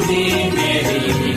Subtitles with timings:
[0.00, 1.32] میری میری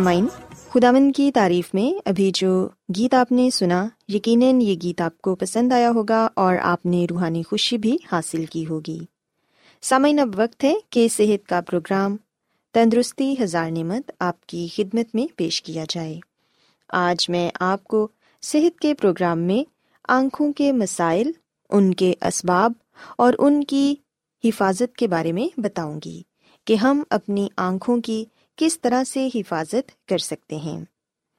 [0.00, 0.26] سامعین
[0.70, 5.34] خداون کی تعریف میں ابھی جو گیت آپ نے سنا، یقیناً یہ گیت آپ کو
[5.34, 8.98] پسند آیا ہوگا اور آپ نے روحانی خوشی بھی حاصل کی ہوگی۔
[9.82, 12.16] سامعین، اب وقت ہے کہ صحت کا پروگرام
[12.74, 16.20] تندرستی ہزار نعمت آپ کی خدمت میں پیش کیا جائے۔
[16.88, 18.08] آج میں آپ کو
[18.42, 19.70] صحت کے پروگرام میں
[20.08, 21.30] آنکھوں کے مسائل،
[21.70, 22.72] ان کے اسباب
[23.18, 23.94] اور ان کی
[24.44, 26.22] حفاظت کے بارے میں بتاؤں گی
[26.64, 28.24] کہ ہم اپنی آنکھوں کی
[28.60, 30.84] کس طرح سے حفاظت کر سکتے ہیں۔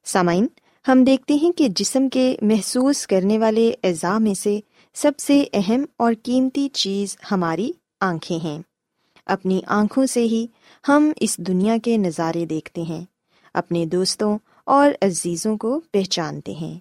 [0.05, 0.47] سامعین،
[0.87, 4.59] ہم دیکھتے ہیں کہ جسم کے محسوس کرنے والے اعضاء میں سے
[4.93, 8.61] سب سے اہم اور قیمتی چیز ہماری آنکھیں ہیں۔
[9.25, 10.47] اپنی آنکھوں سے ہی
[10.87, 13.05] ہم اس دنیا کے نظارے دیکھتے ہیں،
[13.53, 16.79] اپنے دوستوں اور عزیزوں کو پہچانتے ہیں۔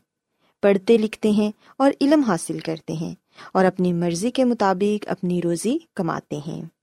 [0.63, 3.15] پڑھتے لکھتے ہیں اور علم حاصل کرتے ہیں
[3.53, 6.80] اور اپنی مرضی کے مطابق اپنی روزی کماتے ہیں۔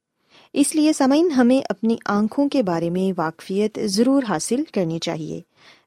[0.53, 5.41] اس لیے سمعین ہمیں اپنی آنکھوں کے بارے میں واقفیت ضرور حاصل کرنی چاہیے،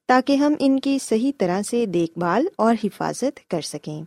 [0.09, 4.03] تاکہ ہم ان کی صحیح طرح سے دیکھ بھال اور حفاظت کر سکیں۔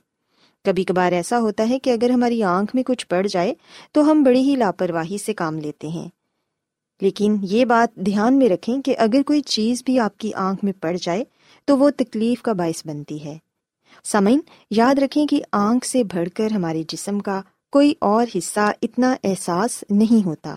[0.64, 3.54] کبھی کبھار ایسا ہوتا ہے کہ اگر ہماری آنکھ میں کچھ پڑ جائے،
[3.92, 6.08] تو ہم بڑی ہی لاپرواہی سے کام لیتے ہیں۔
[7.02, 10.74] لیکن یہ بات دھیان میں رکھیں کہ اگر کوئی چیز بھی آپ کی آنکھ میں
[10.82, 11.24] پڑ جائے،
[11.66, 13.38] تو وہ تکلیف کا باعث بنتی ہے۔
[14.04, 14.40] سمعین
[14.72, 17.42] یاد رکھیں کہ آنکھ سے بڑھ کر ہمارے جسم کا
[17.74, 20.56] کوئی اور حصہ اتنا احساس نہیں ہوتا۔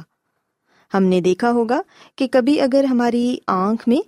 [0.95, 1.81] ہم نے دیکھا ہوگا
[2.17, 4.01] کہ کبھی اگر ہماری آنکھ میں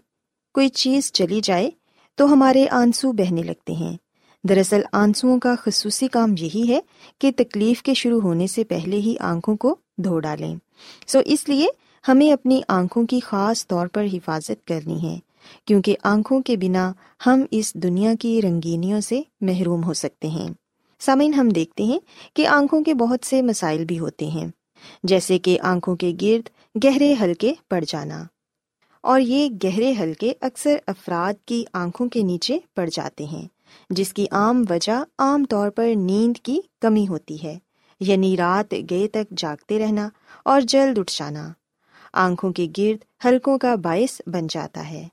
[0.55, 1.71] کوئی چیز چلی جائے
[2.15, 3.97] تو ہمارے آنسو بہنے لگتے ہیں۔
[4.49, 6.81] دراصل آنسوؤں کا خصوصی کام یہی ہے
[7.19, 10.57] کہ تکلیف کے شروع ہونے سے پہلے ہی آنکھوں کو دھو ڈالیں۔
[11.07, 11.67] سو اس لیے
[12.09, 15.19] ہمیں اپنی آنکھوں کی خاص طور پر حفاظت کرنی ہے،
[15.65, 16.93] کیونکہ آنکھوں کے بنا
[17.27, 20.49] ہم اس دنیا کی رنگینیوں سے محروم ہو سکتے ہیں۔
[21.01, 21.99] سامعین، ہم دیکھتے ہیں
[22.35, 24.47] کہ آنکھوں کے بہت سے مسائل بھی ہوتے ہیں،
[25.03, 26.49] جیسے کہ آنکھوں کے گرد
[26.85, 28.25] گہرے ہلکے پڑ جانا۔
[29.01, 33.49] اور یہ گہرے ہلکے اکثر افراد کی آنکھوں کے نیچے پڑ جاتے ہیں،
[33.91, 37.59] جس کی عام وجہ عام طور پر نیند کی کمی ہوتی ہے
[38.01, 40.09] یعنی رات گئے تک جاگتے رہنا
[40.45, 41.49] اور جلد اٹھ جانا۔
[42.13, 45.09] آنکھوں کے گرد ہلکوں کا باعث بن جاتا ہے۔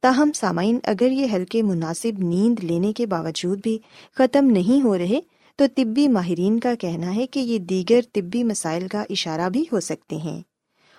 [0.00, 3.78] تاہم سامعین، اگر یہ ہلکے مناسب نیند لینے کے باوجود بھی
[4.14, 5.20] ختم نہیں ہو رہے،
[5.56, 9.80] تو طبی ماہرین کا کہنا ہے کہ یہ دیگر طبی مسائل کا اشارہ بھی ہو
[9.80, 10.42] سکتے ہیں۔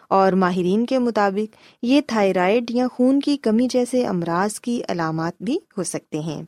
[0.09, 5.59] اور ماہرین کے مطابق، یہ تھائرائڈ یا خون کی کمی جیسے امراض کی علامات بھی
[5.77, 6.43] ہو سکتے ہیں۔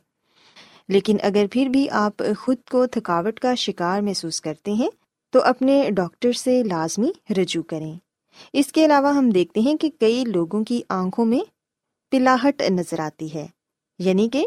[0.88, 4.88] لیکن اگر پھر بھی آپ خود کو تھکاوٹ کا شکار محسوس کرتے ہیں،
[5.32, 7.94] تو اپنے ڈاکٹر سے لازمی رجوع کریں۔
[8.52, 11.40] اس کے علاوہ ہم دیکھتے ہیں کہ کئی لوگوں کی آنکھوں میں
[12.10, 13.46] پلاہٹ نظر آتی ہے۔
[13.98, 14.46] یعنی کہ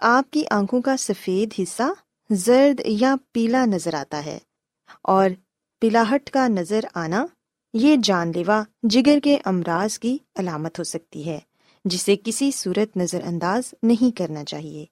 [0.00, 1.82] آپ کی آنکھوں کا سفید حصہ
[2.30, 4.38] زرد یا پیلا نظر آتا ہے
[5.02, 5.30] اور
[5.80, 7.26] پلاہٹ کا نظر آنا
[7.72, 11.38] یہ جان لیوا جگر کے امراض کی علامت ہو سکتی ہے،
[11.84, 14.84] جسے کسی صورت نظر انداز نہیں کرنا چاہیے۔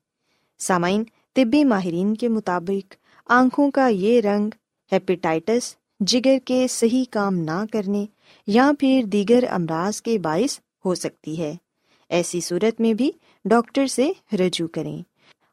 [0.58, 1.04] سامعین
[1.34, 2.94] طبی ماہرین کے مطابق
[3.26, 4.50] آنکھوں کا یہ رنگ
[4.92, 8.06] ہیپیٹائٹس، جگر کے صحیح کام نہ کرنے
[8.46, 11.54] یا پھر دیگر امراض کے باعث ہو سکتی ہے۔
[12.08, 13.11] ایسی صورت میں بھی
[13.44, 15.03] ڈاکٹر سے رجوع کریں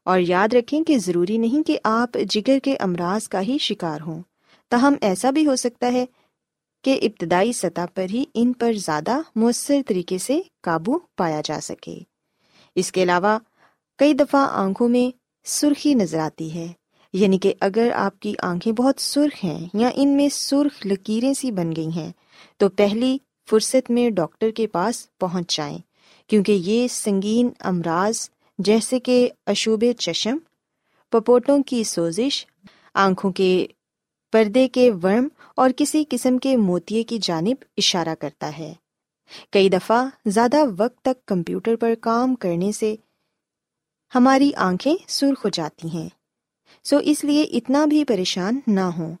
[0.04, 4.22] اور یاد رکھیں کہ ضروری نہیں کہ آپ جگر کے امراض کا ہی شکار ہوں۔
[4.68, 6.04] تاہم ایسا بھی ہو سکتا ہے
[6.84, 11.98] کہ ابتدائی سطح پر ہی ان پر زیادہ مؤثر طریقے سے قابو پایا جا سکے۔
[12.74, 13.38] اس کے علاوہ
[13.98, 16.72] کئی دفعہ آنکھوں میں سرخی نظر آتی ہے
[17.12, 21.50] یعنی کہ اگر آپ کی آنکھیں بہت سرخ ہیں یا ان میں سرخ لکیریں سی
[21.50, 22.12] بن گئی ہیں،
[22.56, 23.18] تو پہلی
[23.50, 25.78] فرصت میں ڈاکٹر کے پاس پہنچ جائیں۔
[26.26, 30.36] کیونکہ یہ سنگین امراض جیسے کہ اشوب چشم،
[31.10, 32.46] پپوٹوں کی سوزش،
[32.94, 33.66] آنکھوں کے
[34.32, 38.74] پردے کے ورم اور کسی قسم کے موتیے کی جانب اشارہ کرتا ہے۔
[39.50, 42.96] کئی دفعہ زیادہ وقت تک کمپیوٹر پر کام کرنے سے
[44.14, 46.08] ہماری آنکھیں سرخ ہو جاتی ہیں۔
[46.84, 49.14] سو اس لیے اتنا بھی پریشان نہ ہوں۔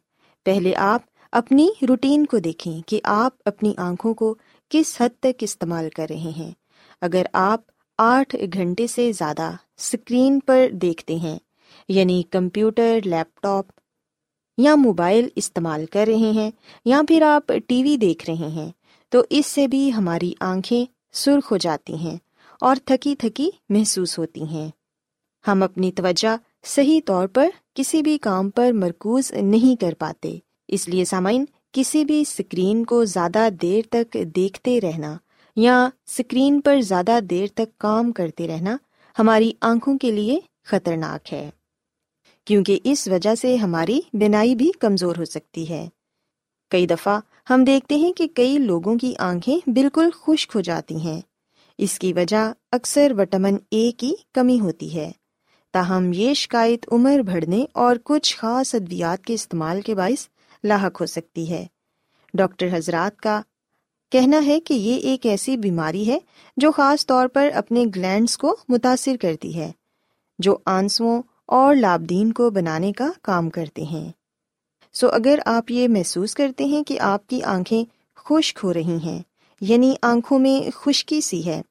[0.44, 4.34] پہلے آپ اپنی روٹین کو دیکھیں کہ آپ اپنی آنکھوں کو
[4.68, 6.50] کس حد تک استعمال کر رہے ہیں۔
[7.04, 7.60] اگر آپ
[7.98, 11.38] آٹھ گھنٹے سے زیادہ اسکرین پر دیکھتے ہیں
[11.88, 13.72] یعنی کمپیوٹر، لیپ ٹاپ
[14.58, 16.50] یا موبائل استعمال کر رہے ہیں
[16.84, 18.70] یا پھر آپ ٹی وی دیکھ رہے ہیں،
[19.12, 22.16] تو اس سے بھی ہماری آنکھیں سرخ ہو جاتی ہیں
[22.62, 24.68] اور تھکی تھکی محسوس ہوتی ہیں۔
[25.44, 30.36] ہم اپنی توجہ صحیح طور پر کسی بھی کام پر مرکوز نہیں کر پاتے،
[30.68, 35.16] اس لیے سامعین، کسی بھی اسکرین کو زیادہ دیر تک دیکھتے رہنا
[35.56, 38.76] یا اسکرین پر زیادہ دیر تک کام کرتے رہنا
[39.18, 41.50] ہماری آنکھوں کے لیے خطرناک ہے،
[42.44, 45.88] کیونکہ اس وجہ سے ہماری بینائی بھی کمزور ہو سکتی ہے۔
[46.70, 47.20] کئی دفعہ
[47.50, 51.20] ہم دیکھتے ہیں کہ کئی لوگوں کی آنکھیں بالکل خشک ہو جاتی ہیں۔
[51.78, 55.10] اس کی وجہ اکثر وٹامن اے کی کمی ہوتی ہے۔
[55.72, 60.26] تاہم یہ شکایت عمر بڑھنے اور کچھ خاص ادویات کے استعمال کے باعث
[60.64, 61.66] لاحق ہو سکتی ہے۔
[62.34, 63.40] ڈاکٹر حضرات کا
[64.14, 66.18] کہنا ہے کہ یہ ایک ایسی بیماری ہے
[66.56, 69.70] جو خاص طور پر اپنے گلینڈس کو متاثر کرتی ہے،
[70.38, 74.12] جو آنسوؤں اور لابدین کو بنانے کا کام کرتے ہیں۔
[74.92, 77.84] سو اگر آپ یہ محسوس کرتے ہیں کہ آپ کی آنکھیں
[78.16, 79.22] خشک ہو رہی ہیں
[79.60, 81.62] یعنی آنکھوں میں خشکی سی ہے،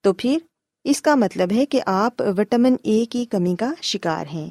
[0.00, 0.38] تو پھر
[0.84, 4.50] اس کا مطلب ہے کہ آپ وٹامن اے کی کمی کا شکار ہیں۔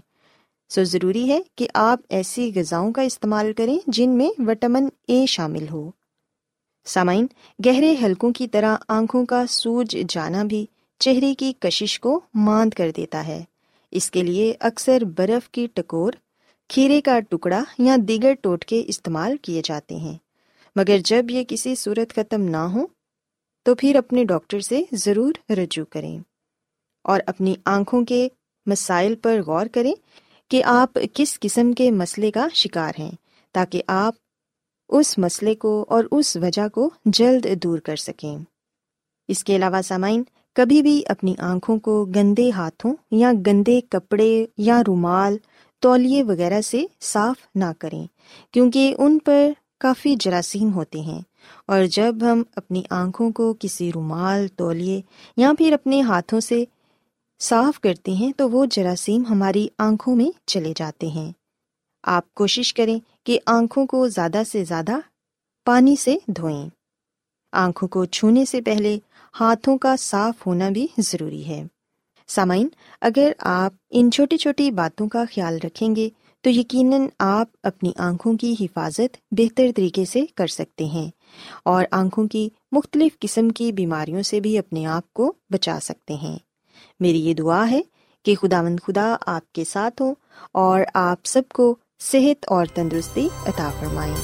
[0.70, 5.70] سو ضروری ہے کہ آپ ایسی غذاؤں کا استعمال کریں جن میں وٹامن اے شامل
[5.72, 5.92] ہو۔
[6.86, 7.28] سامعین،
[7.66, 10.66] گہرے حلقوں کی طرح آنکھوں کا سوج جانا بھی
[11.00, 13.44] چہرے کی کشش کو ماند کر دیتا ہے۔
[13.92, 16.14] اس کے لیے اکثر برف کی ٹکور،
[16.70, 20.18] کھیرے کا ٹکڑا یا دیگر ٹوٹکے استعمال کیے جاتے ہیں۔
[20.76, 22.86] مگر جب یہ کسی صورت ختم نہ ہو
[23.64, 26.20] تو پھر اپنے ڈاکٹر سے ضرور رجوع کریں
[27.04, 28.28] اور اپنی آنکھوں کے
[28.66, 29.94] مسائل پر غور کریں
[30.50, 33.12] کہ آپ کس قسم کے مسئلے کا شکار ہیں
[33.52, 34.14] تاکہ آپ
[34.90, 38.38] اس مسئلے کو اور اس وجہ کو جلد دور کر سکیں۔
[39.28, 40.24] اس کے علاوہ سامعین،
[40.56, 45.38] کبھی بھی اپنی آنکھوں کو گندے ہاتھوں یا گندے کپڑے یا رومال،
[45.80, 48.08] تولیے وغیرہ سے صاف نہ کریں،
[48.52, 49.50] کیونکہ ان پر
[49.80, 51.22] کافی جراثیم ہوتے ہیں۔
[51.66, 55.02] اور جب ہم اپنی آنکھوں کو کسی رومال، تولیے
[55.38, 56.66] یا پھر اپنے ہاتھوں سے
[57.40, 61.32] صاف کرتے ہیں، تو وہ جراثیم ہماری آنکھوں میں چلے جاتے ہیں۔
[62.04, 64.92] آپ کوشش کریں کہ آنکھوں کو زیادہ سے زیادہ
[65.66, 66.70] پانی سے دھوئیں۔
[67.52, 69.00] آنکھوں کو چھونے سے پہلے
[69.40, 71.64] ہاتھوں کا صاف ہونا بھی ضروری ہے۔
[72.28, 72.68] سامعین،
[73.02, 76.10] اگر آپ ان چھوٹی چھوٹی باتوں کا خیال رکھیں گے
[76.42, 81.10] تو یقیناً آپ اپنی آنکھوں کی حفاظت بہتر طریقے سے کر سکتے ہیں
[81.66, 86.38] اور آنکھوں کی مختلف قسم کی بیماریوں سے بھی اپنے آپ کو بچا سکتے ہیں۔
[87.00, 87.82] میری یہ دعا ہے
[88.24, 90.14] کہ خدا مند خدا آپ کے ساتھ ہو
[90.52, 91.76] اور آپ سب کو
[92.12, 94.16] صحت اور تندرستی عطا فرمائیں۔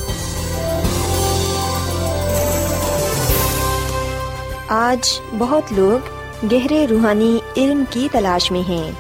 [4.68, 6.10] آج بہت لوگ
[6.52, 8.92] گہرے روحانی علم کی تلاش میں ہیں۔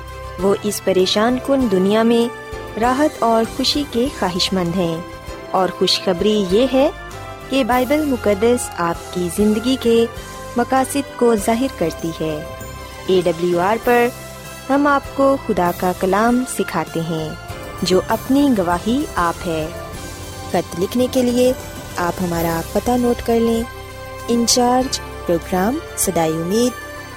[0.42, 2.40] وہ اس پریشان کن دنیا میں
[2.80, 5.02] راحت اور خوشی کے خواہش مند ہیں۔
[5.52, 6.90] اور خوشخبری یہ ہے
[7.50, 10.06] کہ بائبل مقدس آپ کی زندگی کے
[10.56, 12.44] مقاصد کو ظاہر کرتی ہے۔
[13.06, 14.08] اے ڈبلیو آر پر
[14.70, 17.49] ہم آپ کو خدا کا کلام سکھاتے ہیں۔
[17.82, 19.68] جو اپنی گواہی آپ ہے
[20.50, 21.54] خط لکھنے کے لیے
[21.98, 23.64] آپ ہمارا پتہ نوٹ کر لیں۔
[24.28, 26.72] انچارج پروگرام سدائی امید،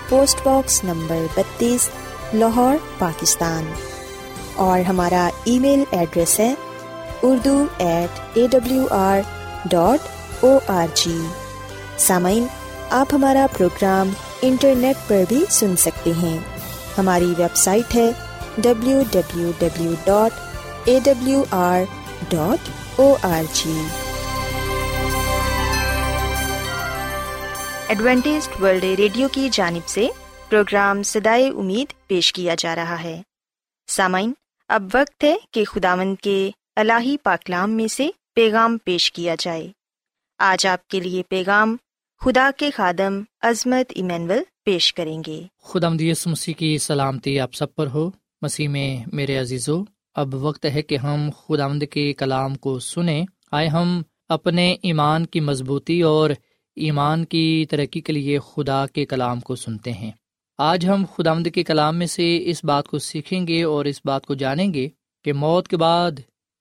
[0.08, 1.88] پوسٹ باکس نمبر بتیس،
[2.34, 3.64] لاہور، پاکستان۔
[4.54, 6.54] اور ہمارا ای میل ایڈریس ہے
[7.22, 9.18] Urdu at A W R
[9.64, 9.98] dot
[10.44, 11.18] O R G.
[11.98, 12.46] سامعین،
[12.90, 14.10] آپ ہمارا پروگرام
[14.42, 16.38] انٹرنیٹ پر بھی سن سکتے ہیں۔
[16.98, 18.10] ہماری ویب سائٹ ہے
[18.58, 20.51] W W W dot
[20.86, 21.82] A W R
[22.28, 22.68] dot
[23.00, 23.72] O R G
[27.88, 30.06] Adventist World Radio کی جانب سے
[30.48, 33.20] پروگرام سدائے امید پیش کیا جا رہا ہے
[33.88, 34.32] سامعین
[34.70, 39.68] اب وقت ہے کہ خداوند کے الہی پاکلام میں سے پیغام پیش کیا جائے
[40.40, 41.76] آج آپ کے لیے پیغام
[42.22, 47.74] خدا کے خادم عظمت ایمینول پیش کریں گے خدا مدیس مسیح کی سلامتی آپ سب
[47.74, 48.10] پر ہو
[48.42, 49.82] مسیح میں میرے عزیزو
[50.14, 55.40] اب وقت ہے کہ ہم خدا کے کلام کو سنیں۔ آئے ہم اپنے ایمان کی
[55.40, 56.30] مضبوطی اور
[56.76, 60.10] ایمان کی ترقی کے لیے خدا کے کلام کو سنتے ہیں۔
[60.58, 64.26] آج ہم خدا کے کلام میں سے اس بات کو سیکھیں گے اور اس بات
[64.26, 64.88] کو جانیں گے
[65.24, 66.10] کہ موت کے بعد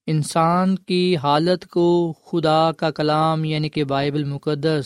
[0.08, 4.86] انسان کی حالت کو خدا کا کلام یعنی کہ بائبل مقدس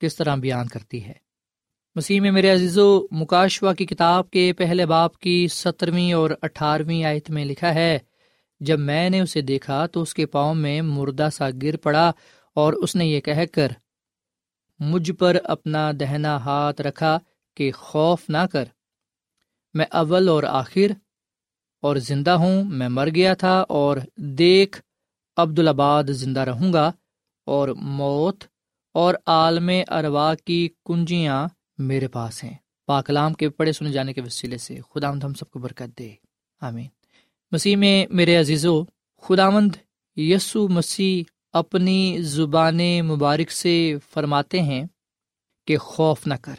[0.00, 1.23] کس طرح بیان کرتی ہے۔
[1.96, 7.04] مسیح میں میرے عزیز و مکاشوا کی کتاب کے پہلے باپ کی سترویں اور اٹھارہویں
[7.04, 7.98] آیت میں لکھا ہے،
[8.60, 12.12] جب میں نے اسے دیکھا تو اس کے پاؤں میں مردہ سا گر پڑا
[12.56, 13.72] اور اس نے یہ کہہ کر،
[14.80, 17.18] مجھ پر اپنا دہنا ہاتھ رکھا
[17.56, 18.64] کہ خوف نہ کر۔
[19.74, 20.98] میں اول اور آخر
[21.82, 24.80] اور زندہ ہوں، میں مر گیا تھا اور دیکھ،
[25.36, 26.90] عبدالآباد زندہ رہوں گا
[27.46, 28.44] اور موت
[28.94, 31.46] اور عالم اروا کی کنجیاں
[31.78, 32.54] میرے پاس ہیں۔
[32.86, 36.10] پاکلام کے پڑھے سنے جانے کے وسیلے سے خدا مند ہم سب کو برکت دے۔
[36.60, 36.86] آمین۔
[37.52, 38.84] مسیح میں میرے عزیز و
[39.20, 39.72] خدا مند
[40.16, 44.84] یسو مسیح اپنی زبان مبارک سے فرماتے ہیں
[45.66, 46.54] کہ خوف نہ کر۔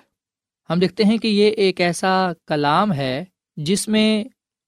[0.69, 3.25] ہم دیکھتے ہیں کہ یہ ایک ایسا کلام ہے
[3.57, 4.23] جس میں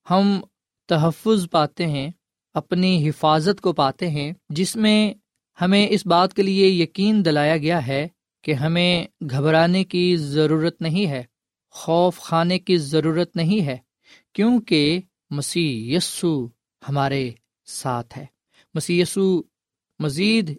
[0.10, 0.42] ہم
[0.88, 2.12] تحفظ پاتے ہیں،
[2.54, 5.14] اپنی حفاظت کو پاتے ہیں، جس میں
[5.62, 8.08] ہمیں اس بات کے لیے یقین دلایا گیا ہے
[8.48, 11.24] کہ ہمیں گھبرانے کی ضرورت نہیں ہے،
[11.70, 13.78] خوف کھانے کی ضرورت نہیں ہے،
[14.34, 15.00] کیونکہ
[15.30, 16.48] مسیح یسو
[16.90, 17.32] ہمارے
[17.66, 18.26] ساتھ ہے۔
[18.74, 19.42] مسیح یسو
[20.00, 20.58] مزید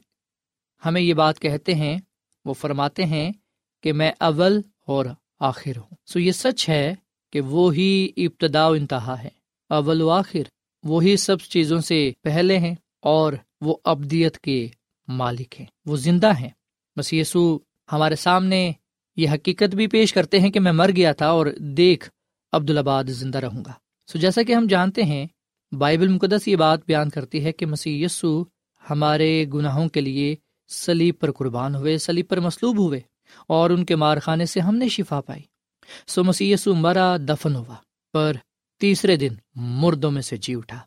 [0.84, 1.98] ہمیں یہ بات کہتے ہیں،
[2.44, 3.32] وہ فرماتے ہیں
[3.82, 5.06] کہ میں اول اور
[5.40, 6.94] آخر ہوں۔ سو یہ سچ ہے
[7.32, 9.30] کہ وہی ابتدا و انتہا ہے۔
[9.68, 10.42] اول و آخر
[10.82, 14.68] وہی سب چیزوں سے پہلے ہیں اور وہ ابدیت کے
[15.08, 16.50] مالک ہیں۔ وہ زندہ ہیں۔
[16.96, 17.58] بس یسو
[17.92, 18.72] ہمارے سامنے
[19.16, 22.10] یہ حقیقت بھی پیش کرتے ہیں کہ میں مر گیا تھا اور دیکھ
[22.52, 23.72] عبدالآباد زندہ رہوں گا۔
[24.12, 25.26] سو جیسا کہ ہم جانتے ہیں،
[25.72, 28.44] بائبل مقدس یہ بات بیان کرتی ہے کہ مسیح یسو
[28.90, 30.36] ہمارے گناہوں کے لیے
[30.68, 33.00] سلیب پر قربان ہوئے سلیب پر مصلوب ہوئے
[33.48, 35.42] اور ان کے مارخانے سے ہم نے شفا پائی۔
[36.06, 37.74] سو مسیح یسو مرا، دفن ہوا،
[38.12, 38.36] پر
[38.80, 40.78] تیسرے دن مردوں میں سے جی اٹھا۔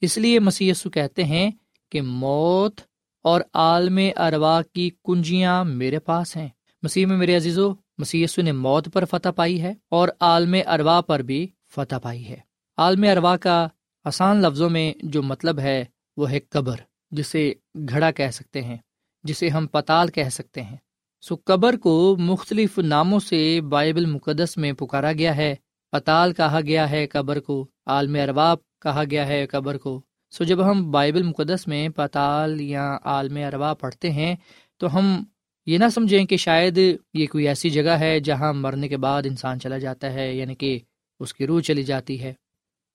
[0.00, 1.50] اس لیے مسی کہتے ہیں
[1.92, 2.80] کہ موت
[3.26, 6.48] اور عالم اروا کی کنجیاں میرے پاس ہیں۔
[6.82, 11.00] مسیح میں میرے عزیز و مسی نے موت پر فتح پائی ہے اور عالم اروا
[11.00, 12.36] پر بھی فتح پائی ہے۔
[12.76, 13.68] عالم اروا کا
[14.04, 15.84] آسان لفظوں میں جو مطلب ہے،
[16.16, 16.76] وہ ہے قبر،
[17.10, 18.76] جسے گھڑا کہہ سکتے ہیں،
[19.24, 20.76] جسے ہم پتال کہہ سکتے ہیں۔
[21.20, 25.54] سو قبر کو مختلف ناموں سے بائبل مقدس میں پکارا گیا ہے۔
[25.92, 30.70] پتال کہا گیا ہے قبر کو، عالم ارباب کہا گیا ہے قبر کو۔ سو جب
[30.70, 34.34] ہم بائبل مقدس میں پتال یا عالم اربا پڑھتے ہیں،
[34.78, 35.24] تو ہم
[35.66, 36.78] یہ نہ سمجھیں کہ شاید
[37.14, 40.78] یہ کوئی ایسی جگہ ہے جہاں مرنے کے بعد انسان چلا جاتا ہے یعنی کہ
[41.20, 42.32] اس کی روح چلی جاتی ہے۔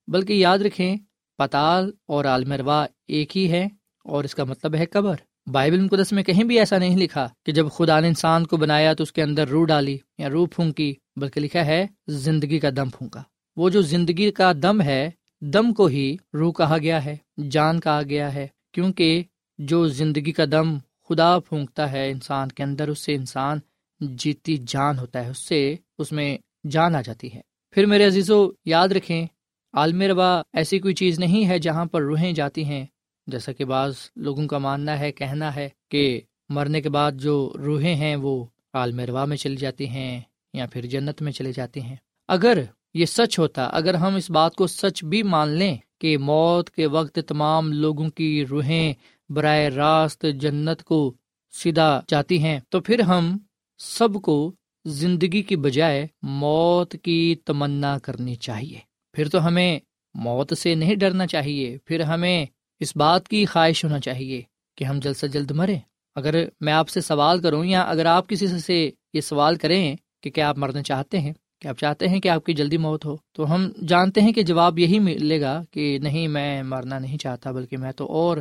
[0.07, 0.95] بلکہ یاد رکھیں،
[1.39, 3.67] پتال اور عالم اروا ایک ہی ہے،
[4.05, 5.15] اور اس کا مطلب ہے قبر۔
[5.51, 8.93] بائبل مقدس میں کہیں بھی ایسا نہیں لکھا کہ جب خدا نے انسان کو بنایا
[8.93, 12.89] تو اس کے اندر روح ڈالی یا روح پھونکی، بلکہ لکھا ہے زندگی کا دم
[12.89, 13.23] پھونکا۔
[13.57, 15.09] وہ جو زندگی کا دم ہے
[15.41, 17.17] دم کو ہی روح کہا گیا ہے،
[17.49, 19.23] جان کہا گیا ہے، کیونکہ
[19.57, 20.77] جو زندگی کا دم
[21.09, 23.59] خدا پھونکتا ہے انسان کے اندر، اس سے انسان
[23.99, 28.51] جیتی جان ہوتا ہے، اس سے اس میں جان آ جاتی ہے۔ پھر میرے عزیزو،
[28.65, 29.27] یاد رکھیں،
[29.73, 32.85] عالم ربا ایسی کوئی چیز نہیں ہے جہاں پر روحیں جاتی ہیں۔
[33.27, 37.95] جیسا کہ بعض لوگوں کا ماننا ہے، کہنا ہے کہ مرنے کے بعد جو روحیں
[37.95, 40.21] ہیں وہ عالم روا میں چلی جاتی ہیں
[40.53, 41.95] یا پھر جنت میں چلی جاتی ہیں۔
[42.27, 46.69] اگر یہ سچ ہوتا اگر ہم اس بات کو سچ بھی مان لیں کہ موت
[46.69, 48.93] کے وقت تمام لوگوں کی روحیں
[49.29, 51.13] براہ راست جنت کو
[51.51, 53.37] سیدھا جاتی ہیں، تو پھر ہم
[53.77, 54.53] سب کو
[54.85, 58.79] زندگی کی بجائے موت کی تمنا کرنی چاہیے۔
[59.13, 59.79] پھر تو ہمیں
[60.13, 62.45] موت سے نہیں ڈرنا چاہیے، پھر ہمیں
[62.79, 64.41] اس بات کی خواہش ہونا چاہیے
[64.77, 65.79] کہ ہم جلد سے جلد مریں۔
[66.15, 70.29] اگر میں آپ سے سوال کروں یا اگر آپ کسی سے یہ سوال کریں کہ
[70.31, 73.17] کیا آپ مرنا چاہتے ہیں؟ کہ آپ چاہتے ہیں کہ آپ کی جلدی موت ہو،
[73.31, 77.51] تو ہم جانتے ہیں کہ جواب یہی ملے گا کہ نہیں، میں مرنا نہیں چاہتا،
[77.51, 78.37] بلکہ میں تو اور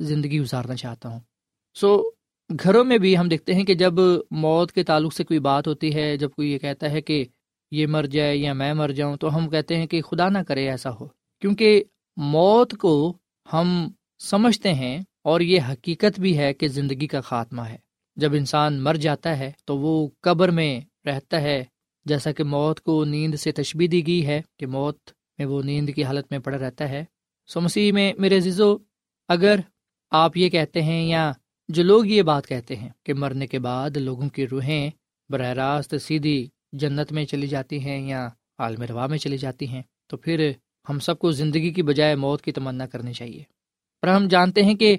[0.00, 1.20] زندگی گزارنا چاہتا ہوں۔
[1.74, 2.10] سو
[2.62, 3.94] گھروں میں بھی ہم دیکھتے ہیں کہ جب
[4.30, 7.24] موت کے تعلق سے کوئی بات ہوتی ہے، جب کوئی یہ کہتا ہے کہ
[7.70, 10.70] یہ مر جائے یا میں مر جاؤں، تو ہم کہتے ہیں کہ خدا نہ کرے
[10.70, 11.06] ایسا ہو۔
[11.40, 11.84] کیونکہ
[12.16, 13.16] موت کو
[13.52, 17.76] ہم سمجھتے ہیں اور یہ حقیقت بھی ہے کہ زندگی کا خاتمہ ہے۔
[18.16, 21.64] جب انسان مر جاتا ہے، تو وہ قبر میں رہتا ہے
[22.04, 24.98] جیسا کہ موت کو نیند سے تشبی دی گئی ہے کہ موت
[25.38, 27.04] میں وہ نیند کی حالت میں پڑا رہتا ہے۔
[27.46, 28.76] سو مسیح میں میرے زیزو
[29.28, 29.60] اگر
[30.10, 31.32] آپ یہ کہتے ہیں یا
[31.68, 34.90] جو لوگ یہ بات کہتے ہیں کہ مرنے کے بعد لوگوں کی روحیں
[35.30, 39.82] براہ راست سیدھی جنت میں چلی جاتی ہیں یا عالم روا میں چلی جاتی ہیں،
[40.06, 40.52] تو پھر
[40.88, 43.42] ہم سب کو زندگی کی بجائے موت کی تمنا کرنی چاہیے۔
[44.02, 44.96] پر ہم جانتے ہیں کہ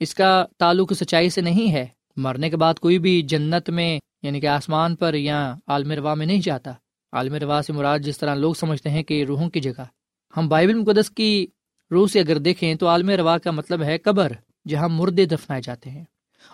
[0.00, 4.40] اس کا تعلق سچائی سے نہیں ہے۔ مرنے کے بعد کوئی بھی جنت میں یعنی
[4.40, 6.72] کہ آسمان پر یا عالم روا میں نہیں جاتا۔
[7.12, 9.84] عالم روا سے مراد جس طرح لوگ سمجھتے ہیں کہ روحوں کی جگہ۔
[10.36, 11.46] ہم بائبل مقدس کی
[11.90, 14.32] روح سے اگر دیکھیں تو عالم روا کا مطلب ہے قبر،
[14.68, 16.04] جہاں مردے دفنائے جاتے ہیں۔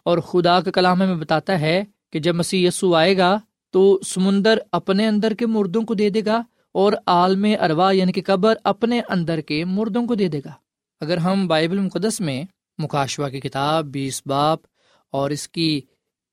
[0.04, 3.38] اور خدا کا کلام ہمیں بتاتا ہے کہ جب مسیح یسو آئے گا
[3.70, 8.22] تو سمندر اپنے اندر کے مردوں کو دے دے گا اور عالم اروا یعنی کہ
[8.26, 10.52] قبر اپنے اندر کے مردوں کو دے دے گا۔
[11.00, 12.44] اگر ہم بائبل مقدس میں
[12.78, 14.58] مکاشوا کی کتاب، بیس باپ
[15.10, 15.80] اور اس کی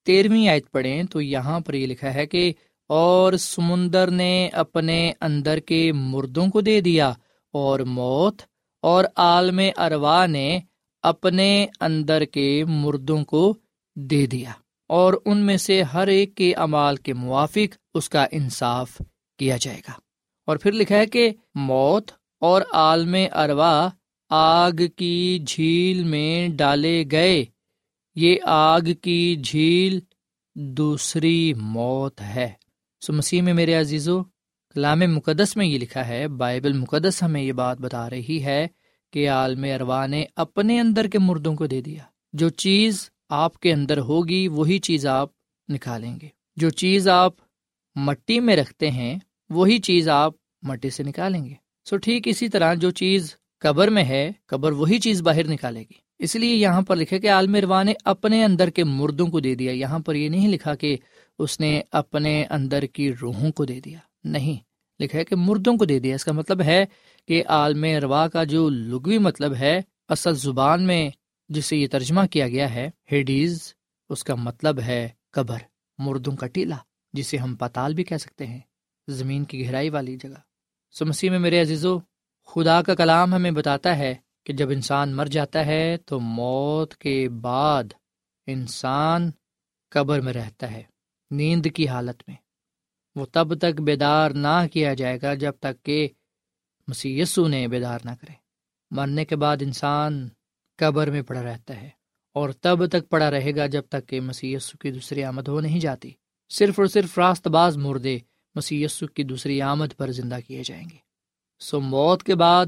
[0.10, 2.54] تیرہویں آیت پڑھیں تو یہاں پر یہ لکھا ہے کہ
[2.88, 7.14] اور سمندر نے اپنے اندر کے مردوں کو دے دیا
[7.54, 8.42] اور موت
[8.82, 10.60] اور عالم اروا نے
[11.02, 13.56] اپنے اندر کے مردوں کو
[13.96, 14.52] دے دیا
[14.88, 19.02] اور ان میں سے ہر ایک کے امال کے موافق اس کا انصاف
[19.38, 19.92] کیا جائے گا۔
[20.46, 23.90] اور پھر لکھا ہے کہ موت اور عالم اروا
[24.30, 27.46] آگ کی جھیل میں ڈالے گئے
[28.22, 30.00] یہ آگ کی جھیل
[30.56, 32.52] دوسری موت ہے۔
[33.02, 34.24] سو مسیح میں میرے عزیز و
[34.74, 38.68] کلام مقدس میں یہ لکھا ہے، بائبل مقدس ہمیں یہ بات بتا رہی ہے
[39.14, 42.04] کہ عالم اروا نے اپنے اندر کے مردوں کو دے دیا۔
[42.34, 45.30] جو چیز آپ کے اندر ہوگی، وہی چیز آپ
[45.70, 47.34] نکالیں گے۔ جو چیز آپ
[47.96, 51.54] مٹی میں رکھتے ہیں، وہی چیز آپ مٹی سے نکالیں گے۔
[51.90, 56.09] سو ٹھیک اسی طرح جو چیز قبر میں ہے، قبر وہی چیز باہر نکالے گی۔
[56.20, 59.56] اس لیے یہاں پر لکھے کہ عالم روا نے اپنے اندر کے مردوں کو دے
[59.56, 60.98] دیا۔ یہاں پر یہ نہیں لکھا کہ
[61.40, 64.56] اس نے اپنے اندر کی روحوں کو دے دیا۔ نہیں،
[65.04, 66.86] لکھا ہے کہ مردوں کو دے دیا۔ اس کا مطلب ہے
[67.28, 71.10] کہ عالم روا کا جو لغوی مطلب ہے، اصل زبان میں
[71.50, 73.74] جسے یہ ترجمہ کیا گیا ہے، ہیڈیز،
[74.10, 75.58] اس کا مطلب ہے قبر،
[75.98, 76.78] مردوں کا ٹیلا
[77.14, 78.60] جسے ہم پاتال بھی کہہ سکتے ہیں،
[79.08, 80.40] زمین کی گہرائی والی جگہ۔
[80.92, 82.00] سو مسیح میں میرے عزیز و
[82.46, 87.30] خدا کا کلام ہمیں بتاتا ہے کہ جب انسان مر جاتا ہے تو موت کے
[87.30, 87.84] بعد
[88.48, 89.32] انسان
[89.90, 90.84] قبر میں رہتا ہے،
[91.32, 92.36] نیند کی حالت میں۔
[93.16, 96.08] وہ تب تک بیدار نہ کیا جائے گا جب تک کہ
[96.88, 98.34] مسی نے بیدار نہ کرے۔
[98.92, 100.30] مرنے کے بعد انسان
[100.78, 101.90] قبر میں پڑا رہتا ہے
[102.34, 105.80] اور تب تک پڑا رہے گا جب تک کہ مسی کی دوسری آمد ہو نہیں
[105.80, 106.12] جاتی۔
[106.50, 108.18] صرف اور صرف راست باز مردے
[108.56, 110.98] مسی کی دوسری آمد پر زندہ کیے جائیں گے۔
[111.60, 112.66] سو موت کے بعد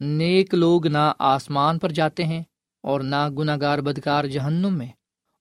[0.00, 2.42] نیک لوگ نہ آسمان پر جاتے ہیں
[2.82, 4.86] اور نہ گناہ گار بدکار جہنم میں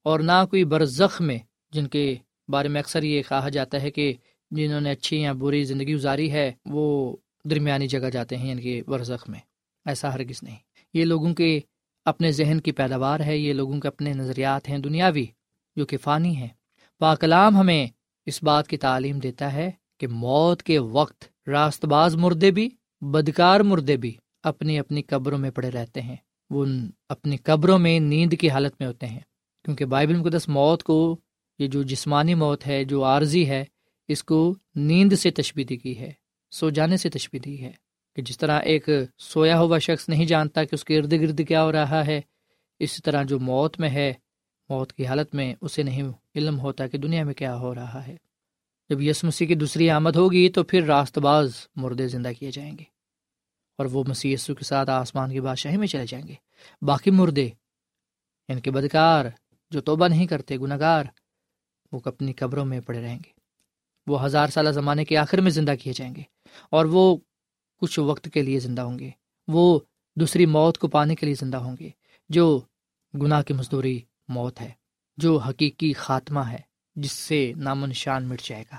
[0.04, 1.38] اور نہ کوئی برزخ میں،
[1.72, 2.16] جن کے
[2.48, 4.14] بارے میں اکثر یہ کہا جاتا ہے کہ
[4.52, 8.62] جنہوں نے اچھی یا بری زندگی گزاری ہے، وہ درمیانی جگہ جاتے ہیں یعنی ان
[8.62, 9.40] کے برزخ میں۔
[9.86, 10.56] ایسا ہرگز نہیں۔
[10.94, 11.60] یہ لوگوں کے
[12.06, 15.26] اپنے ذہن کی پیداوار ہے، یہ لوگوں کے اپنے نظریات ہیں، دنیاوی
[15.76, 16.48] جو کہ فانی ہے
[17.00, 17.88] پاکلام ہمیں
[18.26, 22.70] اس بات کی تعلیم دیتا ہے کہ موت کے وقت راست باز مردے بھی،
[23.02, 24.16] بدکار مردے بھی
[24.50, 26.16] اپنی اپنی قبروں میں پڑے رہتے ہیں۔
[26.50, 26.66] وہ
[27.10, 29.20] اپنی قبروں میں نیند کی حالت میں ہوتے ہیں۔
[29.66, 31.18] کیونکہ بائبل مقدس موت کو،
[31.60, 33.66] یہ جو جسمانی موت ہے، جو عارضی ہے،
[34.08, 36.12] اس کو نیند سے تشبیح دی گئی ہے،
[36.52, 37.72] سو جانے سے تشبیح دی ہے
[38.16, 41.64] کہ جس طرح ایک سویا ہوا شخص نہیں جانتا کہ اس کے ارد گرد کیا
[41.64, 42.22] ہو رہا ہے
[42.80, 44.14] اسی طرح جو موت میں ہے،
[44.70, 46.04] موت کی حالت میں اسے نہیں
[46.36, 48.16] علم ہوتا کہ دنیا میں کیا ہو رہا ہے۔
[48.90, 52.78] جب یس مسیح کی دوسری آمد ہوگی تو پھر راست باز مردے زندہ کیے جائیں
[52.78, 52.99] گے۔
[53.80, 56.34] اور وہ مسیح یسو کے ساتھ آسمان کی بادشاہی میں چلے جائیں گے۔
[56.82, 59.26] باقی مردے یعنی ان کے بدکار،
[59.70, 61.06] جو توبہ نہیں کرتے گناہ گار
[61.92, 63.32] وہ اپنی قبروں میں پڑے رہیں گے۔
[64.08, 66.22] وہ ہزار سالہ زمانے کے آخر میں زندہ کیے جائیں گے
[66.70, 67.18] اور وہ
[67.78, 69.10] کچھ وقت کے لیے زندہ ہوں گے۔
[69.48, 69.80] وہ
[70.16, 71.90] دوسری موت کو پانے کے لیے زندہ ہوں گے۔
[72.30, 72.62] جو
[73.22, 74.70] گناہ کی مزدوری موت ہے،
[75.18, 76.58] جو حقیقی خاتمہ ہے،
[76.96, 78.78] جس سے نام و نشان مٹ جائے گا۔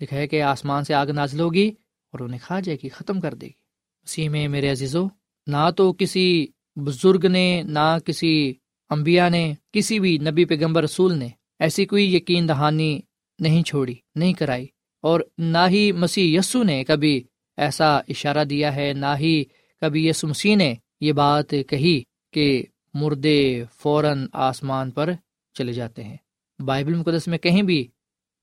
[0.00, 1.68] لکھا ہے کہ آسمان سے آگ نازل ہوگی
[2.12, 3.65] اور انہیں کھا جائے گی، ختم کر دے گی۔
[4.06, 5.06] اسی میں میرے عزیزو،
[5.46, 8.54] نہ تو کسی بزرگ نے، نہ کسی
[8.88, 13.00] امبیا نے، کسی بھی نبی پیغمبر رسول نے ایسی کوئی یقین دہانی
[13.38, 14.66] نہیں چھوڑی، نہیں کرائی۔
[15.02, 17.24] اور نہ ہی مسیح یسو نے کبھی
[17.56, 19.44] ایسا اشارہ دیا ہے، نہ ہی
[19.80, 22.62] کبھی یسو مسیح نے یہ بات کہی کہ
[22.94, 25.12] مردے فوراً آسمان پر
[25.54, 26.16] چلے جاتے ہیں۔
[26.58, 27.88] بائبل مقدس میں کہیں بھی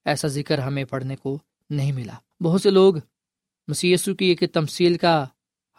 [0.05, 2.95] ایسا ذکر ہمیں پڑھنے کو نہیں ملا۔ بہت سے لوگ
[3.67, 5.25] مسی کی ایک تمصیل کا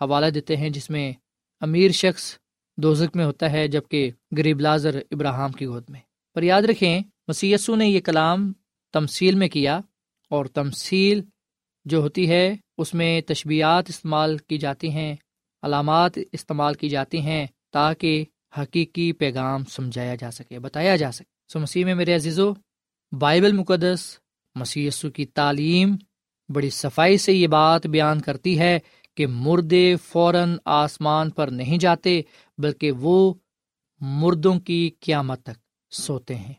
[0.01, 1.13] حوالہ دیتے ہیں جس میں
[1.61, 2.39] امیر شخص
[2.77, 6.01] دوزک میں ہوتا ہے جبکہ غریب لازر ابراہم کی گود میں۔
[6.35, 8.53] پر یاد رکھیں مسی نے یہ کلام
[8.93, 9.81] تمصیل میں کیا
[10.31, 11.21] اور تمصیل
[11.85, 15.17] جو ہوتی ہے، اس میں تشبیہات استعمال کی جاتی ہیں،
[15.63, 18.25] علامات استعمال کی جاتی ہیں تاکہ
[18.59, 22.53] حقیقی پیغام سمجھایا جا سکے، بتایا جا سکے۔ سو مسیح میں میرے عزیز و
[23.13, 24.19] بائبل مقدس
[24.55, 25.97] مسی کی تعلیم
[26.49, 28.79] بڑی صفائی سے یہ بات بیان کرتی ہے
[29.15, 32.23] کہ مردے فوراً آسمان پر نہیں جاتے،
[32.59, 33.35] بلکہ وہ
[34.01, 35.59] مردوں کی قیامت تک
[35.91, 36.55] سوتے ہیں۔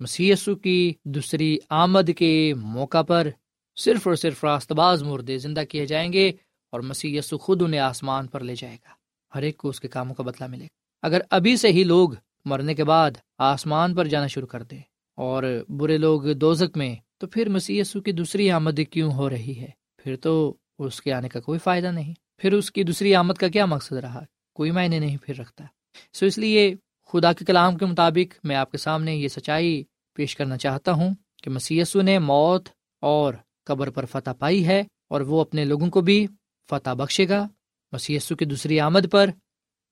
[0.00, 3.28] مسی کی دوسری آمد کے موقع پر
[3.76, 6.32] صرف اور صرف راست باز مردے زندہ کیے جائیں گے
[6.72, 8.88] اور مسی خود انہیں آسمان پر لے جائے گا۔
[9.34, 12.10] ہر ایک کو اس کے کاموں کا بدلا ملے گا۔ اگر ابھی سے ہی لوگ
[12.44, 14.76] مرنے کے بعد آسمان پر جانا شروع کر دے
[15.16, 19.68] اور برے لوگ دوزک میں، تو پھر مسی کی دوسری آمد کیوں ہو رہی ہے؟
[19.96, 23.48] پھر تو اس کے آنے کا کوئی فائدہ نہیں۔ پھر اس کی دوسری آمد کا
[23.48, 25.64] کیا مقصد رہا؟ کوئی معنی نہیں پھر رکھتا۔
[26.12, 26.74] سو اس لیے
[27.12, 29.84] خدا کے کلام کے مطابق میں آپ کے سامنے یہ سچائی
[30.14, 32.68] پیش کرنا چاہتا ہوں کہ مسی نے موت
[33.00, 33.34] اور
[33.64, 36.26] قبر پر فتح پائی ہے اور وہ اپنے لوگوں کو بھی
[36.70, 37.48] فتح بخشے گا۔
[37.92, 39.30] مسی کی دوسری آمد پر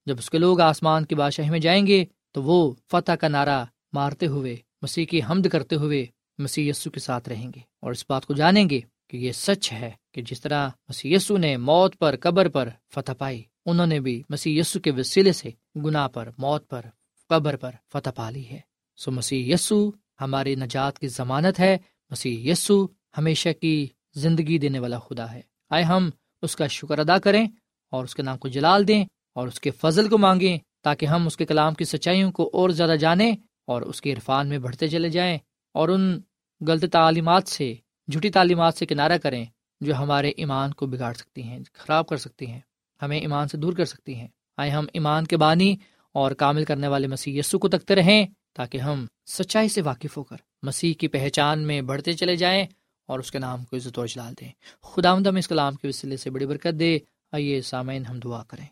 [0.06, 3.64] جب اس کے لوگ آسمان کی بادشاہی میں جائیں گے تو وہ فتح کا نعرہ
[3.92, 6.06] مارتے ہوئے، مسیح کی حمد کرتے ہوئے
[6.38, 9.72] مسیح یسو کے ساتھ رہیں گے اور اس بات کو جانیں گے کہ یہ سچ
[9.72, 14.00] ہے۔ کہ جس طرح مسیح یسو نے موت پر قبر پر فتح پائی، انہوں نے
[14.00, 16.82] بھی مسیح یسو کے وسیلے سے گناہ پر، موت پر،
[17.28, 18.60] قبر پر فتح پا لی ہے۔
[18.96, 21.78] سو مسیح یسو ہماری نجات کی ضمانت ہے۔
[22.10, 22.86] مسیح یسو
[23.18, 26.10] ہمیشہ کی زندگی دینے والا خدا ہے۔ آئے ہم
[26.42, 27.48] اس کا شکر ادا کریں
[27.90, 31.26] اور اس کے نام کو جلال دیں اور اس کے فضل کو مانگیں تاکہ ہم
[31.26, 34.88] اس کے کلام کی سچائیوں کو اور زیادہ جانیں اور اس کے عرفان میں بڑھتے
[34.88, 35.38] چلے جائیں
[35.74, 36.20] اور ان
[36.66, 37.74] غلط تعلیمات سے،
[38.10, 39.44] جھوٹی تعلیمات سے کنارہ کریں۔
[39.84, 42.60] جو ہمارے ایمان کو بگاڑ سکتی ہیں، خراب کر سکتی ہیں،
[43.02, 45.76] ہمیں ایمان سے دور کر سکتی ہیں۔ آئے ہم ایمان کے بانی
[46.12, 50.22] اور کامل کرنے والے مسیح یسو کو تکتے رہیں تاکہ ہم سچائی سے واقف ہو
[50.22, 52.66] کر مسیح کی پہچان میں بڑھتے چلے جائیں
[53.06, 54.50] اور اس کے نام کو عزت و اجلال دیں۔
[54.82, 56.98] خدا ہم اس کلام کے وسیلے سے بڑی برکت دے۔
[57.32, 58.66] آئیے سامعین، ہم دعا کریں۔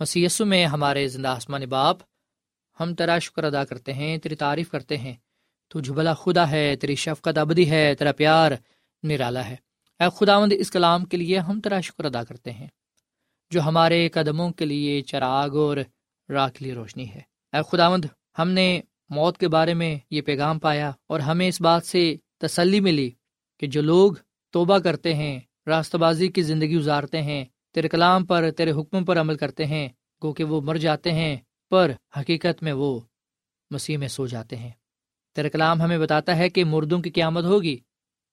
[0.00, 1.96] مسیسو میں ہمارے زندہ آسمان باپ،
[2.80, 5.14] ہم تیرا شکر ادا کرتے ہیں، تیری تعریف کرتے ہیں۔
[5.68, 8.52] تو جھبلا خدا ہے، تیری شفقت ابدی ہے، تیرا پیار
[9.02, 9.56] نرالا ہے۔
[10.00, 12.66] اے خداوند، اس کلام کے لیے ہم تیرا شکر ادا کرتے ہیں،
[13.52, 15.76] جو ہمارے قدموں کے لیے چراغ اور
[16.28, 17.20] راہ کے لیے روشنی ہے۔
[17.52, 18.04] اے خداوند،
[18.38, 18.80] ہم نے
[19.10, 22.02] موت کے بارے میں یہ پیغام پایا اور ہمیں اس بات سے
[22.38, 23.10] تسلی ملی
[23.60, 24.12] کہ جو لوگ
[24.54, 29.20] توبہ کرتے ہیں راستہ بازی کی زندگی گزارتے ہیں، تیرے کلام پر، تیرے حکم پر
[29.20, 29.88] عمل کرتے ہیں،
[30.22, 31.36] گو کہ وہ مر جاتے ہیں،
[31.70, 33.00] پر حقیقت میں وہ
[33.70, 34.70] مسیح میں سو جاتے ہیں۔
[35.36, 37.76] تیرے کلام ہمیں بتاتا ہے کہ مردوں کی قیامت ہوگی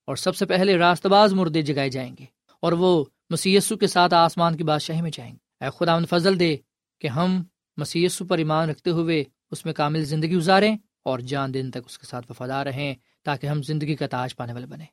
[0.05, 2.25] اور سب سے پہلے راست باز مردے جگائے جائیں گے
[2.59, 6.39] اور وہ مسیسو کے ساتھ آسمان کی بادشاہی میں جائیں گے۔ اے خدا ان فضل
[6.39, 6.57] دے
[7.01, 7.43] کہ ہم
[7.77, 11.99] مسیسو پر ایمان رکھتے ہوئے اس میں کامل زندگی گزاریں اور جان دن تک اس
[11.99, 14.85] کے ساتھ وفادار رہیں تاکہ ہم زندگی کا تاج پانے والے بنے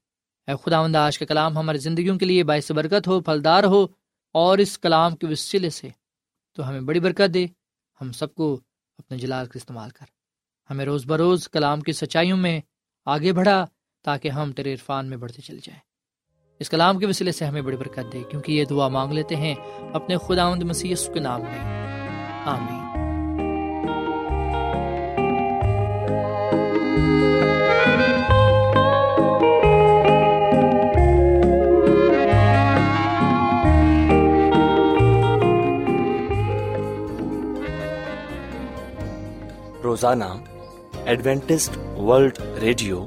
[0.47, 3.87] اے خدا آج کا کلام ہماری زندگیوں کے لیے باعث برکت ہو، پھلدار ہو
[4.33, 5.89] اور اس کلام کے وسیلے سے
[6.53, 7.47] تو ہمیں بڑی برکت دے۔
[8.01, 8.61] ہم سب کو
[8.99, 10.07] اپنے جلال کا استعمال کر۔
[10.71, 12.61] ہمیں روز بروز کلام کی سچائیوں میں
[13.05, 13.67] آگے بڑھا۔
[14.05, 15.81] تاکہ ہم تیرے عرفان میں بڑھتے چل جائیں۔
[16.59, 19.55] اس کلام کے وسیلے سے ہمیں بڑی برکت دے، کیونکہ یہ دعا مانگ لیتے ہیں،
[19.93, 21.81] اپنے خدا مسیح کے نام میں۔
[22.45, 22.91] آمین۔
[39.83, 40.25] روزانہ
[41.05, 43.07] ایڈوینٹسٹ ورلڈ ریڈیو